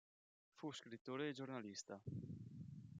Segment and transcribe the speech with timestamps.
[0.53, 2.01] Fu scrittore e giornalista.